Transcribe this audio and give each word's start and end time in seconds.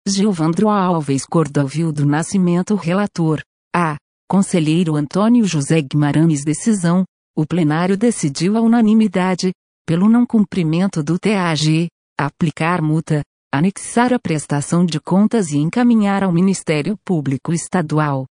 Gilvandro 0.08 0.70
Alves 0.70 1.26
Cordovil 1.26 1.92
do 1.92 2.06
Nascimento 2.06 2.74
Relator. 2.74 3.42
A. 3.74 3.96
Conselheiro 4.26 4.96
Antônio 4.96 5.44
José 5.44 5.82
Guimarães 5.82 6.42
Decisão. 6.42 7.04
O 7.36 7.46
plenário 7.46 7.98
decidiu 7.98 8.56
a 8.56 8.62
unanimidade, 8.62 9.52
pelo 9.86 10.08
não 10.08 10.24
cumprimento 10.24 11.02
do 11.02 11.18
TAG, 11.18 11.88
aplicar 12.18 12.80
multa, 12.80 13.22
anexar 13.52 14.12
a 14.12 14.18
prestação 14.18 14.86
de 14.86 14.98
contas 14.98 15.50
e 15.50 15.58
encaminhar 15.58 16.24
ao 16.24 16.32
Ministério 16.32 16.96
Público 17.04 17.52
Estadual. 17.52 18.24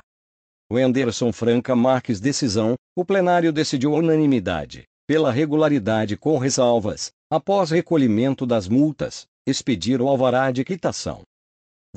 Wenderson 0.69 1.31
Franca 1.31 1.73
Marques 1.73 2.19
decisão, 2.19 2.75
o 2.93 3.05
plenário 3.05 3.53
decidiu 3.53 3.93
unanimidade, 3.93 4.83
pela 5.07 5.31
regularidade 5.31 6.17
com 6.17 6.37
ressalvas, 6.37 7.11
após 7.31 7.71
recolhimento 7.71 8.45
das 8.45 8.67
multas, 8.67 9.25
expedir 9.47 10.01
o 10.01 10.09
alvará 10.09 10.51
de 10.51 10.65
quitação. 10.65 11.21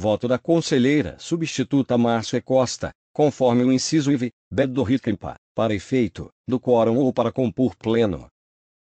Voto 0.01 0.27
da 0.27 0.39
conselheira 0.39 1.15
substituta 1.19 1.99
Márcia 1.99 2.41
Costa, 2.41 2.91
conforme 3.13 3.65
o 3.65 3.71
inciso 3.71 4.11
IV, 4.11 4.31
B 4.51 4.67
do 4.67 4.83
RITCMPA, 4.83 5.35
para 5.55 5.75
efeito, 5.75 6.31
do 6.49 6.59
quórum 6.59 6.97
ou 6.97 7.13
para 7.13 7.31
compor 7.31 7.77
pleno. 7.77 8.27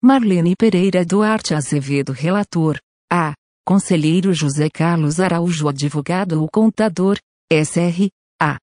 Marlene 0.03 0.57
Pereira 0.59 1.05
Duarte 1.05 1.55
Azevedo 1.55 2.11
Relator. 2.11 2.77
A. 3.09 3.35
Conselheiro 3.65 4.35
José 4.35 4.69
Carlos 4.69 5.21
Araújo 5.21 5.69
Advogado 5.69 6.43
ou 6.43 6.49
Contador. 6.51 7.19
SR. 7.49 8.09
A. 8.41 8.59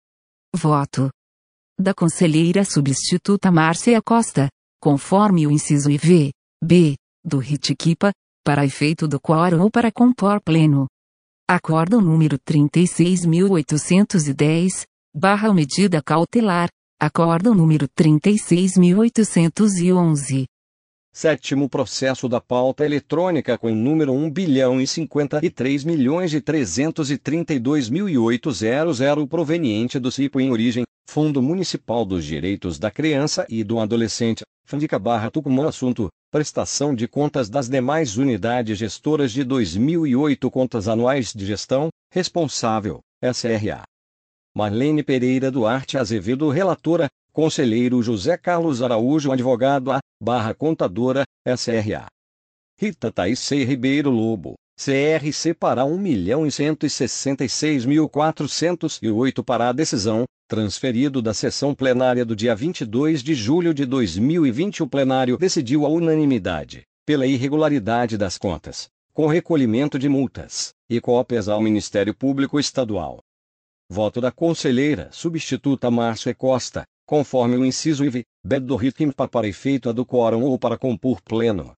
Voto 0.54 1.08
da 1.80 1.94
conselheira 1.94 2.66
substituta 2.66 3.50
Márcia 3.50 4.02
Costa, 4.02 4.50
conforme 4.78 5.46
o 5.46 5.50
inciso 5.50 5.90
IV, 5.90 6.32
B, 6.62 6.96
do 7.24 7.38
RITIQUIPA, 7.38 8.12
para 8.44 8.66
efeito 8.66 9.08
do 9.08 9.18
quórum 9.18 9.62
ou 9.62 9.70
para 9.70 9.90
compor 9.90 10.38
pleno. 10.42 10.86
Acórdão 11.46 12.00
número 12.00 12.38
36.810, 12.38 14.86
barra 15.14 15.52
medida 15.52 16.00
cautelar, 16.02 16.70
acórdão 16.98 17.54
número 17.54 17.86
36.811. 17.86 20.46
Sétimo 21.12 21.68
processo 21.68 22.30
da 22.30 22.40
pauta 22.40 22.86
eletrônica 22.86 23.58
com 23.58 23.74
número 23.74 24.14
1 24.14 24.30
bilhão 24.30 24.80
e 24.80 24.86
53 24.86 25.84
milhões 25.84 26.32
e 26.32 26.40
332 26.40 27.90
mil 27.90 28.08
e 28.08 28.16
800 28.16 29.00
proveniente 29.28 29.98
do 29.98 30.10
CIPO 30.10 30.40
em 30.40 30.50
origem, 30.50 30.84
Fundo 31.06 31.42
Municipal 31.42 32.06
dos 32.06 32.24
Direitos 32.24 32.78
da 32.78 32.90
Criança 32.90 33.44
e 33.50 33.62
do 33.62 33.78
Adolescente, 33.78 34.44
Fandica 34.64 34.98
Barra 34.98 35.30
Tucumã 35.30 35.68
Assunto, 35.68 36.08
prestação 36.34 36.92
de 36.92 37.06
contas 37.06 37.48
das 37.48 37.68
demais 37.68 38.16
unidades 38.16 38.76
gestoras 38.76 39.30
de 39.30 39.44
2008 39.44 40.50
Contas 40.50 40.88
Anuais 40.88 41.32
de 41.32 41.46
Gestão, 41.46 41.90
responsável, 42.10 42.98
SRA. 43.22 43.84
Marlene 44.52 45.04
Pereira 45.04 45.48
Duarte 45.48 45.96
Azevedo 45.96 46.50
Relatora, 46.50 47.06
Conselheiro 47.32 48.02
José 48.02 48.36
Carlos 48.36 48.82
Araújo 48.82 49.30
Advogado 49.30 49.92
A, 49.92 50.00
barra 50.20 50.52
Contadora, 50.52 51.22
SRA. 51.46 52.06
Rita 52.76 53.12
Taissei 53.12 53.62
Ribeiro 53.62 54.10
Lobo, 54.10 54.56
CRC 54.76 55.54
para 55.54 55.84
1 55.84 55.96
milhão 55.96 56.44
e 56.44 56.50
166.408 56.50 59.44
para 59.44 59.68
a 59.68 59.72
decisão, 59.72 60.24
transferido 60.48 61.22
da 61.22 61.32
sessão 61.32 61.72
plenária 61.72 62.24
do 62.24 62.34
dia 62.34 62.56
22 62.56 63.22
de 63.22 63.34
julho 63.34 63.72
de 63.72 63.86
2020 63.86 64.82
o 64.82 64.88
plenário 64.88 65.38
decidiu 65.38 65.86
à 65.86 65.88
unanimidade, 65.88 66.82
pela 67.06 67.24
irregularidade 67.24 68.18
das 68.18 68.36
contas, 68.36 68.88
com 69.12 69.28
recolhimento 69.28 69.96
de 69.96 70.08
multas, 70.08 70.74
e 70.90 71.00
cópias 71.00 71.48
ao 71.48 71.60
Ministério 71.60 72.12
Público 72.12 72.58
Estadual. 72.58 73.20
Voto 73.88 74.20
da 74.20 74.32
conselheira 74.32 75.08
substituta 75.12 75.88
Márcia 75.88 76.34
Costa, 76.34 76.84
conforme 77.06 77.56
o 77.56 77.64
inciso 77.64 78.04
IV, 78.04 78.24
B 78.44 78.58
do 78.58 78.74
RITIMPA 78.74 79.28
para 79.28 79.46
efeito 79.46 79.92
do 79.92 80.04
quórum 80.04 80.42
ou 80.42 80.58
para 80.58 80.76
compor 80.76 81.22
pleno. 81.22 81.76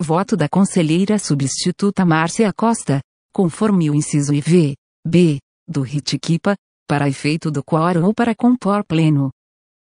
Voto 0.00 0.34
da 0.36 0.48
conselheira 0.48 1.18
substituta 1.18 2.06
Márcia 2.06 2.52
Costa, 2.52 3.00
conforme 3.34 3.90
o 3.90 3.94
inciso 3.94 4.32
IV, 4.32 4.76
B, 5.06 5.38
do 5.68 5.82
RITIQUIPA, 5.82 6.56
para 6.88 7.08
efeito 7.08 7.50
do 7.50 7.62
quórum 7.62 8.06
ou 8.06 8.14
para 8.14 8.34
compor 8.34 8.82
pleno. 8.84 9.30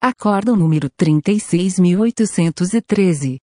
Acórdão 0.01 0.55
número 0.55 0.89
36.813. 0.89 3.37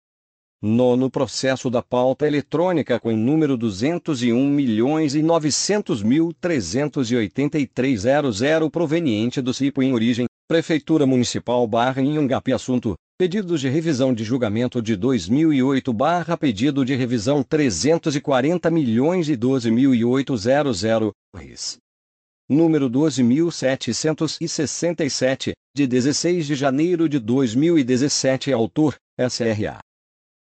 Nono 0.68 1.12
processo 1.12 1.70
da 1.70 1.84
pauta 1.84 2.26
eletrônica 2.26 3.00
com 3.00 3.16
número 3.16 3.56
201 3.56 4.50
milhões 4.50 5.14
e 5.14 5.22
900 5.22 6.02
mil 6.02 6.34
383 6.42 8.04
proveniente 8.72 9.44
do 9.44 9.54
CIPO 9.54 9.84
em 9.84 9.94
origem, 9.94 10.26
Prefeitura 10.48 11.06
Municipal 11.06 11.68
barra 11.68 12.02
Inhangapi 12.02 12.52
Assunto, 12.52 12.96
pedidos 13.16 13.62
de 13.62 13.70
revisão 13.70 14.12
de 14.12 14.24
julgamento 14.24 14.82
de 14.82 14.96
2008 14.96 15.94
barra 15.94 16.36
pedido 16.36 16.84
de 16.84 16.96
revisão 16.96 17.44
340 17.44 18.72
milhões 18.72 19.30
e 19.30 19.36
12 19.36 19.70
mil 19.70 20.10
800 20.10 20.82
RIS 21.38 21.78
número 22.50 22.90
12.767, 22.90 25.52
de 25.76 25.86
16 25.86 26.48
de 26.48 26.56
janeiro 26.56 27.08
de 27.08 27.20
2017 27.20 28.52
Autor, 28.52 28.96
SRA. 29.30 29.78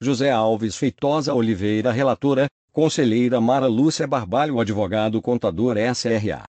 José 0.01 0.29
Alves 0.29 0.75
Feitosa 0.75 1.33
Oliveira 1.33 1.89
Relatora, 1.89 2.47
Conselheira 2.73 3.39
Mara 3.39 3.67
Lúcia 3.67 4.05
Barbalho 4.05 4.59
Advogado 4.59 5.21
Contador 5.21 5.77
SRA. 5.77 6.43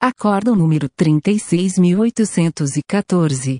Acórdão 0.00 0.56
número 0.56 0.88
36.814. 0.90 3.58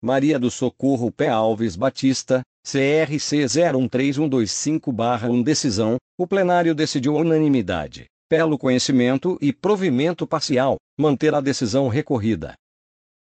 Maria 0.03 0.39
do 0.39 0.51
Socorro 0.51 1.11
P. 1.11 1.27
Alves 1.27 1.75
Batista, 1.75 2.43
CRC 2.65 3.45
013125-1 3.45 5.43
Decisão: 5.43 5.97
o 6.17 6.27
plenário 6.27 6.75
decidiu 6.75 7.17
unanimidade, 7.17 8.07
pelo 8.29 8.57
conhecimento 8.57 9.37
e 9.41 9.53
provimento 9.53 10.27
parcial, 10.27 10.77
manter 10.99 11.35
a 11.35 11.41
decisão 11.41 11.89
recorrida. 11.89 12.55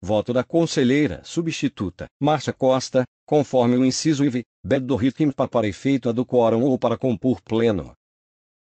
Voto 0.02 0.34
da 0.34 0.44
conselheira 0.44 1.22
substituta, 1.24 2.08
Márcia 2.22 2.52
Costa, 2.54 3.06
conforme 3.26 3.78
o 3.78 3.86
inciso 3.86 4.26
IV, 4.26 4.44
B 4.66 4.80
do 4.80 4.96
RITMPA 4.96 5.48
para 5.48 5.68
efeito 5.68 6.14
do 6.14 6.26
quórum 6.26 6.64
ou 6.64 6.78
para 6.78 6.98
compor 6.98 7.42
pleno. 7.42 7.94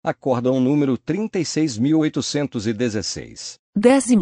Acórdão 0.04 0.60
número 0.62 0.98
36.816. 0.98 3.56
14 3.80 4.18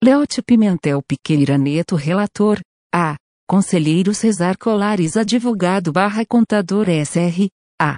Leote 0.00 0.40
Pimentel 0.40 1.02
Piqueira 1.02 1.58
Neto 1.58 1.96
Relator, 1.96 2.60
A. 2.94 3.16
Conselheiro 3.48 4.14
Cesar 4.14 4.56
Colares 4.56 5.16
Advogado 5.16 5.90
barra 5.90 6.24
Contador 6.24 6.86
SR, 6.88 7.48
A. 7.82 7.96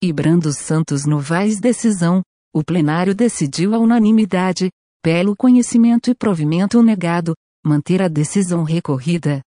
Ibrando 0.00 0.52
Santos 0.52 1.04
Novaes 1.04 1.58
Decisão, 1.58 2.22
o 2.54 2.62
plenário 2.62 3.12
decidiu 3.12 3.74
a 3.74 3.80
unanimidade, 3.80 4.70
pelo 5.02 5.34
conhecimento 5.34 6.12
e 6.12 6.14
provimento 6.14 6.80
negado, 6.80 7.34
manter 7.64 8.02
a 8.02 8.08
decisão 8.08 8.62
recorrida. 8.62 9.42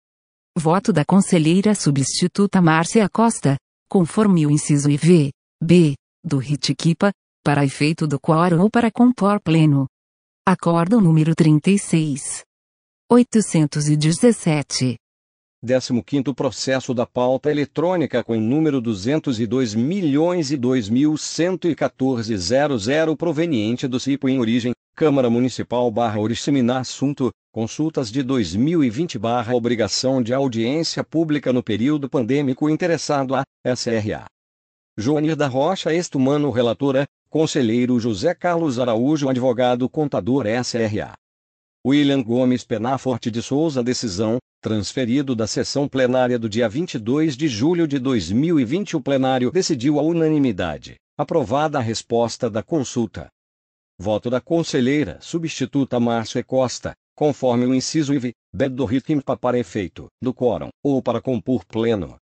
Voto 0.58 0.94
da 0.94 1.04
conselheira 1.04 1.74
substituta 1.74 2.62
Márcia 2.62 3.10
Costa, 3.10 3.58
conforme 3.90 4.46
o 4.46 4.52
inciso 4.52 4.90
IV, 4.90 5.32
B, 5.62 5.96
do 6.24 6.38
RITIQUIPA, 6.38 7.12
para 7.44 7.66
efeito 7.66 8.08
do 8.08 8.20
quórum 8.20 8.62
ou 8.62 8.70
para 8.70 8.92
compor 8.92 9.42
pleno. 9.42 9.88
Acordo 10.48 11.02
número 11.02 11.36
36. 11.36 12.44
817. 13.10 14.96
15º 15.64 16.36
processo 16.36 16.94
da 16.94 17.06
pauta 17.06 17.50
eletrônica 17.50 18.22
com 18.24 18.38
número 18.40 18.82
202 18.82 19.74
milhões 19.74 20.52
e 20.52 20.58
2.114.00 20.58 23.16
proveniente 23.16 23.88
do 23.88 23.98
CIPO 24.00 24.28
em 24.28 24.40
origem, 24.40 24.74
Câmara 24.96 25.28
Municipal 25.28 25.90
barra 25.90 26.20
Oriximiná 26.20 26.78
Assunto, 26.78 27.32
consultas 27.52 28.12
de 28.12 28.22
2020 28.22 29.18
barra 29.18 29.56
Obrigação 29.56 30.22
de 30.22 30.36
audiência 30.36 31.04
pública 31.04 31.52
no 31.52 31.64
período 31.64 32.08
pandêmico 32.08 32.70
interessado 32.70 33.34
a, 33.34 33.42
SRA. 33.76 34.26
Joanir 34.96 35.36
da 35.36 35.48
Rocha 35.48 35.92
Estumano 35.92 36.52
Relatora, 36.52 37.08
Conselheiro 37.28 38.00
José 38.00 38.36
Carlos 38.36 38.78
Araújo 38.78 39.28
Advogado 39.28 39.90
Contador 39.90 40.46
SRA. 40.64 41.14
William 41.84 42.22
Gomes 42.22 42.64
Penaforte 42.64 43.32
de 43.32 43.42
Souza 43.42 43.82
Decisão, 43.82 44.38
transferido 44.62 45.36
da 45.36 45.48
sessão 45.48 45.88
plenária 45.88 46.38
do 46.38 46.48
dia 46.48 46.70
22 46.70 47.36
de 47.36 47.48
julho 47.48 47.88
de 47.88 47.98
2020 47.98 48.96
o 48.96 49.02
plenário 49.02 49.50
decidiu 49.50 49.98
a 49.98 50.04
unanimidade, 50.04 50.98
aprovada 51.18 51.80
a 51.80 51.82
resposta 51.82 52.48
da 52.48 52.62
consulta. 52.62 53.33
Voto 54.04 54.30
da 54.30 54.40
conselheira 54.42 55.18
substituta 55.22 55.98
Márcia 55.98 56.44
Costa, 56.44 56.94
conforme 57.16 57.66
o 57.66 57.74
inciso 57.74 58.14
IV, 58.14 58.34
B 58.54 58.68
do 58.68 58.84
RITMPA 58.84 59.38
para 59.38 59.58
efeito 59.58 60.08
do 60.22 60.34
quórum, 60.34 60.68
ou 60.84 61.02
para 61.02 61.22
compor 61.22 61.64
pleno. 61.64 62.18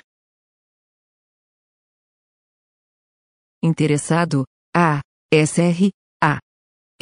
Interessado, 3.62 4.44
A. 4.74 5.00
SR, 5.32 5.90
A. 6.22 6.38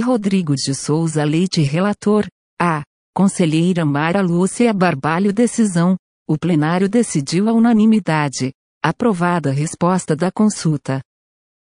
Rodrigo 0.02 0.54
de 0.56 0.74
Souza 0.74 1.22
Leite 1.22 1.60
Relator, 1.62 2.26
A. 2.60 2.82
Conselheira 3.14 3.84
Mara 3.84 4.20
Lúcia 4.20 4.72
Barbalho 4.72 5.32
Decisão, 5.32 5.96
o 6.28 6.36
plenário 6.36 6.88
decidiu 6.88 7.48
a 7.48 7.52
unanimidade. 7.52 8.52
Aprovada 8.82 9.50
a 9.50 9.52
resposta 9.52 10.16
da 10.16 10.32
consulta. 10.32 11.00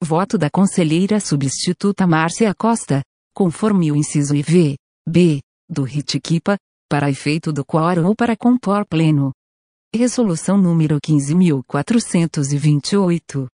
Voto 0.03 0.37
da 0.37 0.49
conselheira 0.49 1.21
substituta 1.21 2.05
Márcia 2.05 2.53
Costa, 2.53 3.01
conforme 3.33 3.89
o 3.89 3.95
inciso 3.95 4.35
IV, 4.35 4.75
B, 5.07 5.39
do 5.69 5.83
RIT-QIPA, 5.83 6.57
para 6.89 7.09
efeito 7.09 7.53
do 7.53 7.63
quórum 7.63 8.07
ou 8.07 8.13
para 8.13 8.35
compor 8.35 8.85
pleno. 8.85 9.31
Resolução 9.95 10.57
número 10.57 10.99
15.428. 10.99 13.47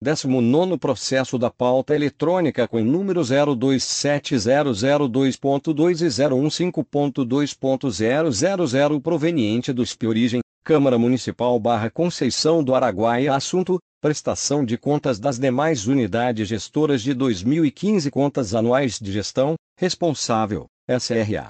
19 0.02 0.78
Processo 0.78 1.38
da 1.38 1.52
Pauta 1.52 1.94
Eletrônica 1.94 2.66
com 2.70 2.82
número 2.82 3.20
027002.2 3.20 6.02
e 6.02 6.08
015.2.000 6.08 9.02
proveniente 9.02 9.74
do 9.74 9.86
SPI 9.86 10.08
Origem, 10.08 10.40
Câmara 10.64 10.98
Municipal 10.98 11.60
barra 11.60 11.90
Conceição 11.90 12.64
do 12.64 12.74
Araguaia 12.74 13.36
Assunto, 13.36 13.78
prestação 14.02 14.64
de 14.64 14.78
contas 14.78 15.20
das 15.20 15.38
demais 15.38 15.86
unidades 15.86 16.48
gestoras 16.48 17.02
de 17.02 17.14
2015 17.14 18.10
Contas 18.10 18.56
anuais 18.56 18.98
de 18.98 19.12
gestão, 19.12 19.56
responsável, 19.78 20.68
SRA. 20.88 21.50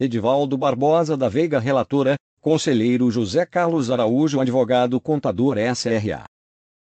Edivaldo 0.00 0.58
Barbosa 0.58 1.16
da 1.16 1.28
Veiga 1.28 1.60
Relatora, 1.60 2.16
Conselheiro 2.46 3.10
José 3.10 3.44
Carlos 3.44 3.90
Araújo 3.90 4.40
Advogado 4.40 5.00
Contador 5.00 5.56
SRA. 5.74 6.26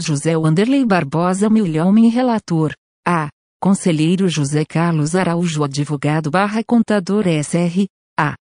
José 0.00 0.36
Wanderlei 0.36 0.84
Barbosa 0.84 1.48
Milhomem 1.48 2.08
Relator. 2.08 2.74
A. 3.06 3.28
Conselheiro 3.62 4.28
José 4.28 4.64
Carlos 4.64 5.14
Araújo 5.14 5.62
Advogado 5.62 6.28
barra 6.28 6.64
Contador 6.64 7.26
SR. 7.28 7.86
A. 8.18 8.34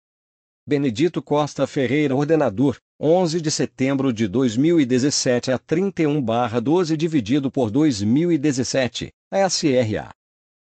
Benedito 0.65 1.21
Costa 1.21 1.67
Ferreira 1.67 2.15
Ordenador, 2.15 2.77
11 2.97 3.41
de 3.41 3.51
setembro 3.51 4.13
de 4.13 4.29
2017 4.29 5.51
a 5.51 5.59
31/12 5.59 6.95
dividido 6.95 7.51
por 7.51 7.69
2017, 7.69 9.11
SRA. 9.29 10.11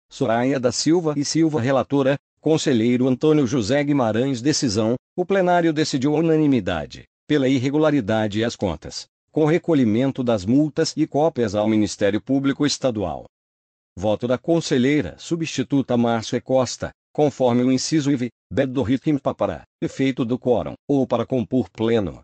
Soraya 0.10 0.60
da 0.60 0.71
Silva 0.71 1.13
e 1.15 1.23
Silva 1.23 1.62
Relatora, 1.62 2.17
Conselheiro 2.41 3.08
Antônio 3.08 3.45
José 3.45 3.84
Guimarães 3.84 4.41
Decisão, 4.41 4.95
o 5.15 5.23
plenário 5.23 5.71
decidiu 5.71 6.15
unanimidade, 6.15 7.03
pela 7.27 7.47
irregularidade 7.47 8.39
e 8.39 8.43
as 8.43 8.55
contas, 8.55 9.05
com 9.32 9.45
recolhimento 9.45 10.23
das 10.23 10.45
multas 10.45 10.95
e 10.97 11.05
cópias 11.05 11.53
ao 11.53 11.67
Ministério 11.67 12.19
Público 12.19 12.65
Estadual. 12.65 13.25
Voto 13.95 14.27
da 14.27 14.39
Conselheira 14.39 15.15
Substituta 15.19 15.95
Márcia 15.95 16.41
Costa, 16.41 16.89
conforme 17.13 17.62
o 17.62 17.71
inciso 17.71 18.12
IV, 18.12 18.29
B 18.51 18.65
do 18.65 18.82
ritmo 18.82 19.19
para 19.21 19.62
efeito 19.79 20.25
do 20.25 20.39
quórum, 20.39 20.73
ou 20.88 21.05
para 21.05 21.23
compor 21.23 21.69
pleno. 21.69 22.21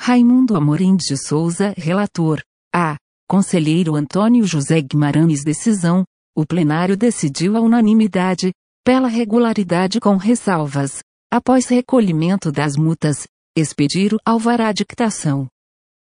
Raimundo 0.01 0.57
Amorim 0.57 0.95
de 0.97 1.19
Souza, 1.19 1.75
relator. 1.77 2.41
A. 2.75 2.97
Conselheiro 3.29 3.97
Antônio 3.97 4.47
José 4.47 4.81
Guimarães 4.81 5.43
Decisão. 5.45 6.05
O 6.35 6.47
plenário 6.47 6.97
decidiu 6.97 7.57
à 7.57 7.61
unanimidade, 7.61 8.53
pela 8.85 9.09
regularidade 9.09 9.99
com 10.01 10.17
ressalvas, 10.17 11.01
após 11.31 11.67
recolhimento 11.67 12.51
das 12.53 12.77
multas, 12.77 13.27
expedir 13.57 14.15
o 14.15 14.19
alvará 14.25 14.71
de 14.73 14.85
quitação. 14.87 15.49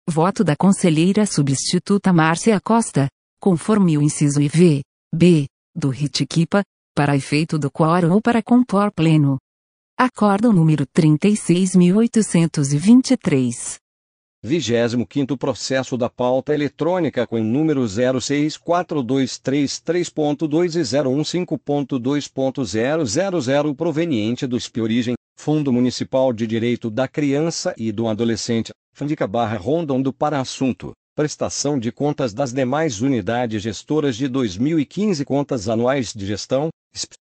Voto 0.07 0.43
da 0.43 0.55
conselheira 0.57 1.25
substituta 1.25 2.13
Márcia 2.13 2.59
Costa, 2.59 3.07
conforme 3.39 3.97
o 3.97 4.03
inciso 4.03 4.41
IV, 4.41 4.83
B, 5.11 5.47
do 5.73 5.89
Ritiquipa, 5.89 6.63
para 6.93 7.15
efeito 7.15 7.57
do 7.57 7.71
quórum 7.71 8.11
ou 8.11 8.21
para 8.21 8.43
compor 8.43 8.91
pleno. 8.91 9.39
Acórdão 9.97 10.51
número 10.51 10.85
36.823. 10.85 13.84
25 14.45 15.37
Processo 15.37 15.97
da 15.97 16.07
Pauta 16.07 16.53
Eletrônica 16.53 17.25
com 17.25 17.41
número 17.41 17.83
064233.2 17.83 20.75
e 20.75 20.81
015.2.000 20.81 23.75
proveniente 23.75 24.45
do 24.45 24.59
Spiorigem, 24.59 25.15
Fundo 25.35 25.73
Municipal 25.73 26.31
de 26.31 26.45
Direito 26.45 26.91
da 26.91 27.07
Criança 27.07 27.73
e 27.75 27.91
do 27.91 28.07
Adolescente, 28.07 28.69
Fandica 28.93 29.25
barra 29.25 29.57
Rondon 29.57 29.99
do 29.99 30.13
para 30.13 30.39
assunto, 30.39 30.91
prestação 31.15 31.79
de 31.79 31.91
contas 31.91 32.31
das 32.31 32.53
demais 32.53 33.01
unidades 33.01 33.63
gestoras 33.63 34.15
de 34.15 34.27
2015 34.27 35.25
contas 35.25 35.67
anuais 35.67 36.13
de 36.13 36.23
gestão, 36.23 36.69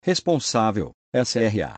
responsável, 0.01 0.91
SRA. 1.13 1.73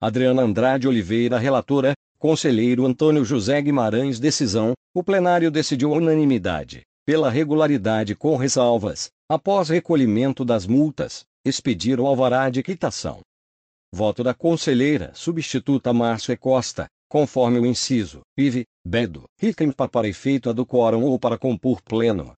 Adriana 0.00 0.42
Andrade 0.42 0.88
Oliveira 0.88 1.38
Relatora, 1.38 1.94
Conselheiro 2.18 2.86
Antônio 2.86 3.24
José 3.24 3.60
Guimarães 3.60 4.18
Decisão, 4.18 4.72
o 4.94 5.04
plenário 5.04 5.50
decidiu 5.50 5.92
unanimidade, 5.92 6.82
pela 7.04 7.28
regularidade 7.28 8.16
com 8.16 8.36
ressalvas, 8.36 9.10
após 9.28 9.68
recolhimento 9.68 10.44
das 10.44 10.66
multas, 10.66 11.24
expedir 11.44 12.00
o 12.00 12.06
alvará 12.06 12.48
de 12.48 12.62
quitação. 12.62 13.20
Voto 13.94 14.24
da 14.24 14.34
Conselheira 14.34 15.12
Substituta 15.14 15.92
Márcia 15.92 16.36
Costa, 16.36 16.86
conforme 17.08 17.58
o 17.58 17.66
inciso, 17.66 18.22
IV, 18.36 18.64
Bedo, 18.84 19.24
Riquem 19.38 19.70
para 19.70 20.08
efeito 20.08 20.52
do 20.54 20.64
quórum 20.66 21.04
ou 21.04 21.18
para 21.18 21.38
compor 21.38 21.82
pleno. 21.82 22.32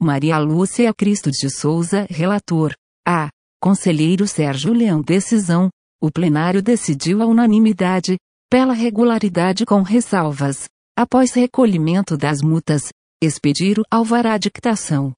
Maria 0.02 0.40
Lúcia 0.40 0.92
Cristo 0.92 1.30
de 1.30 1.48
Souza, 1.48 2.04
relator, 2.10 2.74
A. 3.06 3.28
Conselheiro 3.62 4.26
Sérgio 4.26 4.72
Leão 4.72 5.00
Decisão, 5.00 5.70
o 6.02 6.10
plenário 6.10 6.60
decidiu 6.60 7.22
a 7.22 7.26
unanimidade, 7.26 8.16
pela 8.50 8.72
regularidade 8.72 9.64
com 9.64 9.82
ressalvas, 9.82 10.64
após 10.98 11.32
recolhimento 11.32 12.16
das 12.16 12.42
multas, 12.42 12.88
expedir 13.22 13.78
o 13.78 13.84
alvará 13.88 14.36
de 14.36 14.50
quitação. 14.50 15.12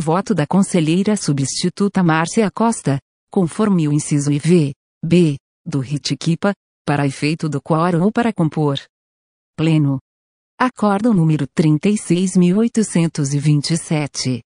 Voto 0.00 0.34
da 0.34 0.46
conselheira 0.46 1.14
substituta 1.14 2.02
Márcia 2.02 2.50
Costa, 2.50 2.98
conforme 3.34 3.88
o 3.88 3.92
inciso 3.92 4.30
IV, 4.30 4.72
B, 5.04 5.36
do 5.66 5.80
RITIQUIPA, 5.80 6.52
para 6.86 7.04
efeito 7.04 7.48
do 7.48 7.60
quórum 7.60 8.04
ou 8.04 8.12
para 8.12 8.32
compor. 8.32 8.78
Pleno. 9.56 9.98
Acordo 10.56 11.12
número 11.12 11.44
36.827. 11.48 14.43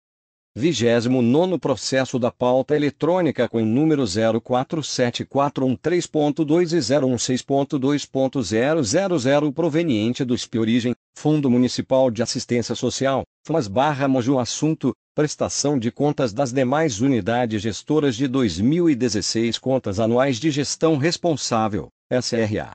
29 0.55 1.59
Processo 1.59 2.19
da 2.19 2.31
Pauta 2.31 2.77
Eletrônica 2.77 3.49
com 3.49 3.65
número 3.65 4.05
047413.2 4.05 6.73
e 6.73 6.77
016.2.000 6.77 9.51
proveniente 9.51 10.27
do 10.27 10.37
SPI 10.37 10.59
Origem, 10.59 10.95
Fundo 11.17 11.49
Municipal 11.49 12.11
de 12.11 12.23
Assistência 12.23 12.75
Social, 12.75 13.23
FMAS 13.47 13.67
barra 13.67 14.07
Moju 14.07 14.39
Assunto, 14.39 14.93
prestação 15.15 15.79
de 15.79 15.91
contas 15.91 16.35
das 16.35 16.53
demais 16.53 17.01
unidades 17.01 17.63
gestoras 17.63 18.15
de 18.15 18.29
2016 18.29 19.57
Contas 19.57 19.99
Anuais 19.99 20.39
de 20.39 20.51
Gestão 20.51 20.99
Responsável, 20.99 21.89
SRA. 22.13 22.73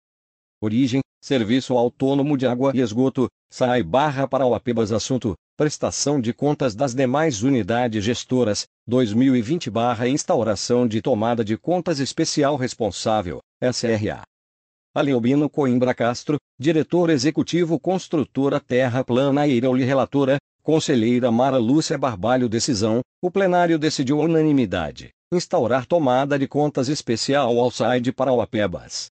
Origem, 0.62 1.00
Serviço 1.24 1.78
Autônomo 1.78 2.38
de 2.38 2.46
Água 2.46 2.74
e 2.76 2.82
Esgoto, 2.82 3.30
SAI 3.50 3.82
barra 3.82 4.28
para 4.28 4.44
Alapebas 4.44 4.92
Assunto, 4.92 5.36
Prestação 5.56 6.20
de 6.20 6.34
Contas 6.34 6.76
das 6.76 6.94
demais 6.94 7.42
unidades 7.42 8.04
gestoras, 8.04 8.66
2020 8.86 9.70
barra 9.70 10.10
Instauração 10.10 10.86
de 10.86 11.02
Tomada 11.02 11.46
de 11.46 11.58
Contas 11.58 12.02
Especial 12.02 12.58
Responsável, 12.58 13.40
SRA. 13.62 14.24
Aleobino 14.94 15.50
Coimbra 15.50 15.94
Castro, 15.94 16.36
Diretor 16.60 17.10
Executivo 17.10 17.80
Construtora 17.80 18.60
Terra 18.60 19.02
Plana 19.02 19.48
Eirauli 19.48 19.86
Relatora, 19.86 20.38
Conselheira 20.68 21.32
Mara 21.32 21.58
Lúcia 21.58 21.98
Barbalho 21.98 22.50
Decisão, 22.50 23.00
o 23.24 23.32
plenário 23.32 23.80
decidiu 23.80 24.20
unanimidade, 24.20 25.12
instaurar 25.32 25.86
tomada 25.86 26.38
de 26.38 26.46
contas 26.46 26.90
especial 26.90 27.58
ao 27.58 27.72
SAID 27.72 28.12
para 28.12 28.32
Alapebas. 28.32 29.10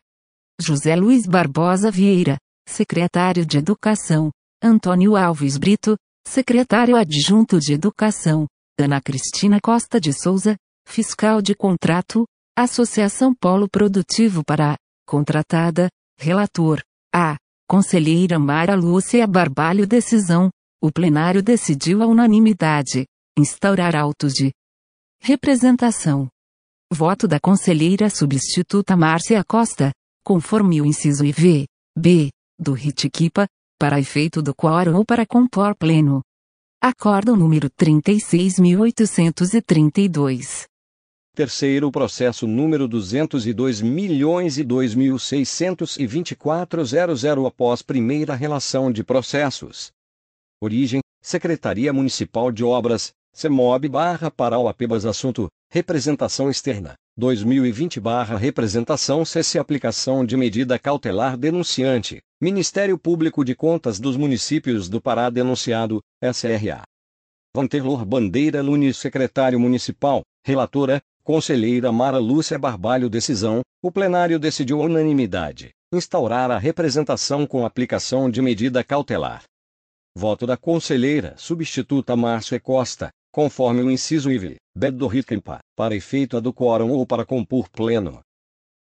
José 0.61 0.95
Luiz 0.95 1.27
Barbosa 1.27 1.91
Vieira, 1.91 2.37
secretário 2.69 3.47
de 3.47 3.57
Educação, 3.57 4.31
Antônio 4.65 5.15
Alves 5.15 5.59
Brito, 5.59 5.95
secretário 6.27 6.97
adjunto 6.97 7.61
de 7.61 7.75
Educação, 7.75 8.47
Ana 8.81 8.99
Cristina 8.99 9.61
Costa 9.61 10.01
de 10.01 10.11
Souza, 10.11 10.57
fiscal 10.89 11.43
de 11.43 11.55
contrato, 11.55 12.25
Associação 12.57 13.35
Polo 13.35 13.69
Produtivo 13.69 14.43
para, 14.43 14.75
contratada, 15.07 15.91
relator, 16.19 16.81
A. 17.15 17.37
Conselheira 17.69 18.39
Mara 18.39 18.75
Lúcia 18.75 19.27
Barbalho 19.27 19.87
Decisão, 19.87 20.49
o 20.83 20.91
plenário 20.91 21.43
decidiu 21.43 22.03
a 22.03 22.07
unanimidade, 22.07 23.05
instaurar 23.39 23.95
autos 23.95 24.33
de 24.33 24.51
representação. 25.21 26.27
Voto 26.91 27.29
da 27.29 27.39
conselheira 27.39 28.09
substituta 28.09 28.97
Márcia 28.97 29.45
Costa, 29.45 29.93
conforme 30.25 30.81
o 30.81 30.87
inciso 30.87 31.23
IV, 31.23 31.67
B, 31.99 32.31
do 32.59 32.73
RITIQUIPA, 32.73 33.47
para 33.85 34.01
efeito 34.01 34.41
do 34.41 34.55
quórum 34.55 34.97
ou 34.97 35.05
para 35.05 35.27
compor 35.27 35.77
pleno. 35.77 36.23
Acórdão 36.83 37.37
número 37.37 37.69
36.832. 37.69 40.65
Terceiro 41.37 41.93
processo 41.93 42.47
número 42.47 42.89
202 42.89 43.83
milhões 43.83 44.57
e 44.57 44.65
2.624.00 44.65 47.47
após 47.47 47.83
primeira 47.83 48.35
relação 48.35 48.91
de 48.91 49.05
processos. 49.05 49.93
Origem, 50.63 51.03
Secretaria 51.21 51.93
Municipal 51.93 52.51
de 52.51 52.65
Obras, 52.65 53.13
CEMOB 53.35 53.87
barra 53.87 54.31
Parauapebas 54.31 55.05
Assunto, 55.05 55.49
Representação 55.71 56.49
Externa, 56.49 56.95
2020 57.19 58.01
barra 58.01 58.39
Representação 58.39 59.27
CC 59.27 59.59
Aplicação 59.59 60.25
de 60.25 60.39
Medida 60.39 60.79
Cautelar 60.79 61.37
Denunciante, 61.37 62.23
Ministério 62.45 62.99
Público 62.99 63.43
de 63.43 63.55
Contas 63.55 63.99
dos 63.99 64.19
Municípios 64.19 64.87
do 64.87 65.01
Pará 65.01 65.31
Denunciado, 65.31 66.03
SRA. 66.23 66.83
Vanterlor 67.57 68.05
Bandeira 68.05 68.63
Nunes 68.63 68.99
Secretário 68.99 69.59
Municipal, 69.59 70.21
Relatora, 70.45 71.01
Conselheira 71.23 71.91
Mara 71.91 72.19
Lúcia 72.19 72.59
Barbalho 72.59 73.09
Decisão, 73.09 73.63
o 73.83 73.91
plenário 73.91 74.39
decidiu 74.39 74.81
unanimidade, 74.81 75.71
instaurar 75.91 76.51
a 76.51 76.59
representação 76.59 77.47
com 77.47 77.65
aplicação 77.65 78.31
de 78.31 78.43
medida 78.43 78.85
cautelar. 78.85 79.45
Voto 80.15 80.47
da 80.47 80.59
Conselheira 80.59 81.35
Substituta 81.39 82.15
Márcia 82.15 82.61
Costa, 82.61 83.09
conforme 83.33 83.81
o 83.81 83.91
inciso 83.91 84.31
IV, 84.31 84.57
B 84.77 84.91
do 84.91 85.09
para 85.75 85.97
efeito 85.97 86.39
do 86.43 86.53
quórum 86.53 86.91
ou 86.91 87.07
para 87.07 87.25
compor 87.25 87.71
pleno. 87.71 88.21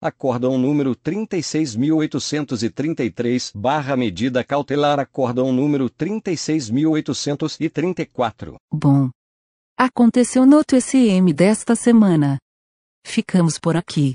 Acórdão 0.04 0.58
número 0.58 0.94
36.833 0.94 3.50
barra 3.54 3.96
medida 3.96 4.44
cautelar 4.44 5.00
Acórdão 5.00 5.50
número 5.52 5.88
36.834. 5.88 8.56
Bom. 8.72 9.08
Aconteceu 9.78 10.44
no 10.44 10.62
TCM 10.62 11.32
desta 11.32 11.74
semana. 11.74 12.36
Ficamos 13.06 13.58
por 13.58 13.74
aqui. 13.76 14.12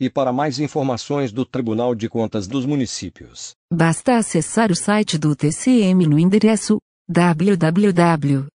E 0.00 0.10
para 0.10 0.32
mais 0.32 0.58
informações 0.58 1.30
do 1.30 1.46
Tribunal 1.46 1.94
de 1.94 2.08
Contas 2.08 2.48
dos 2.48 2.66
Municípios, 2.66 3.52
basta 3.72 4.16
acessar 4.16 4.72
o 4.72 4.76
site 4.76 5.16
do 5.16 5.36
TCM 5.36 6.08
no 6.08 6.18
endereço 6.18 6.80
www 7.08 8.48